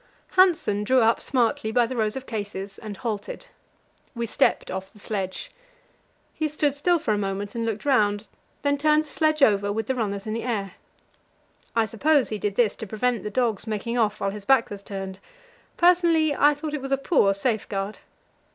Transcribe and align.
Hanssen 0.35 0.83
drew 0.83 1.01
up 1.01 1.21
smartly 1.21 1.71
by 1.71 1.85
the 1.85 1.95
rows 1.95 2.15
of 2.15 2.25
cases 2.25 2.79
and 2.79 2.97
halted. 2.97 3.45
We 4.15 4.25
stepped 4.25 4.71
off 4.71 4.91
the 4.91 4.97
sledge. 4.97 5.51
He 6.33 6.47
stood 6.49 6.75
still 6.75 6.97
for 6.97 7.13
a 7.13 7.19
moment 7.19 7.53
and 7.53 7.65
looked 7.67 7.85
round, 7.85 8.25
then 8.63 8.79
turned 8.79 9.05
the 9.05 9.11
sledge 9.11 9.43
over, 9.43 9.71
with 9.71 9.85
the 9.85 9.93
runners 9.93 10.25
in 10.25 10.33
the 10.33 10.41
air. 10.41 10.71
I 11.75 11.85
supposed 11.85 12.31
he 12.31 12.39
did 12.39 12.55
this 12.55 12.75
to 12.77 12.87
prevent 12.87 13.21
the 13.21 13.29
dogs 13.29 13.67
making 13.67 13.95
off 13.99 14.19
when 14.19 14.31
his 14.31 14.43
back 14.43 14.71
was 14.71 14.81
turned; 14.81 15.19
personally, 15.77 16.35
I 16.35 16.55
thought 16.55 16.73
it 16.73 16.81
was 16.81 16.91
a 16.91 16.97
poor 16.97 17.35
safeguard. 17.35 17.99